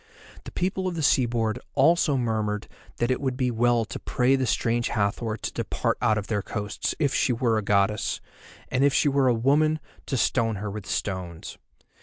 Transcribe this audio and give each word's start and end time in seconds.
The 0.45 0.51
people 0.53 0.87
of 0.87 0.95
the 0.95 1.03
seaboard 1.03 1.59
also 1.75 2.17
murmured 2.17 2.67
that 2.97 3.11
it 3.11 3.21
would 3.21 3.37
be 3.37 3.51
well 3.51 3.85
to 3.85 3.99
pray 3.99 4.35
the 4.35 4.47
Strange 4.47 4.87
Hathor 4.87 5.37
to 5.37 5.53
depart 5.53 5.99
out 6.01 6.17
of 6.17 6.25
their 6.25 6.41
coasts, 6.41 6.95
if 6.97 7.13
she 7.13 7.31
were 7.31 7.59
a 7.59 7.61
goddess; 7.61 8.19
and 8.69 8.83
if 8.83 8.95
she 8.95 9.07
were 9.09 9.27
a 9.27 9.33
woman 9.35 9.79
to 10.07 10.17
stone 10.17 10.55
her 10.55 10.71
with 10.71 10.87
stones. 10.87 11.59